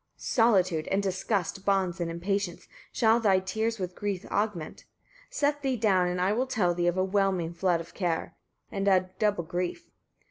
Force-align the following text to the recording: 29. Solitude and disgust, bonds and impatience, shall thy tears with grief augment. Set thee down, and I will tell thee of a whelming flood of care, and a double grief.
29. 0.15 0.17
Solitude 0.17 0.87
and 0.87 1.03
disgust, 1.03 1.63
bonds 1.63 1.99
and 2.01 2.09
impatience, 2.09 2.67
shall 2.91 3.19
thy 3.19 3.37
tears 3.39 3.77
with 3.77 3.93
grief 3.93 4.25
augment. 4.31 4.85
Set 5.29 5.61
thee 5.61 5.77
down, 5.77 6.07
and 6.07 6.19
I 6.19 6.33
will 6.33 6.47
tell 6.47 6.73
thee 6.73 6.87
of 6.87 6.97
a 6.97 7.03
whelming 7.03 7.53
flood 7.53 7.79
of 7.79 7.93
care, 7.93 8.35
and 8.71 8.87
a 8.87 9.11
double 9.19 9.43
grief. 9.43 9.91